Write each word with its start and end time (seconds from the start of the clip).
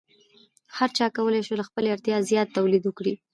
هر 0.77 0.89
چا 0.97 1.05
کولی 1.15 1.41
شو 1.47 1.53
له 1.59 1.65
خپلې 1.69 1.87
اړتیا 1.95 2.17
زیات 2.29 2.47
تولید 2.57 2.83
وکړي. 2.85 3.13